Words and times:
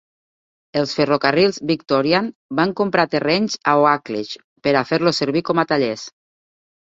Els 0.79 0.93
ferrocarrils 0.99 1.59
Victorian 1.71 2.29
van 2.59 2.73
comprar 2.79 3.05
terrenys 3.11 3.57
a 3.73 3.77
Oakleig 3.83 4.33
per 4.69 4.75
a 4.79 4.83
fer-los 4.93 5.21
servir 5.25 5.47
com 5.51 5.61
a 5.61 5.67
tallers. 5.73 6.07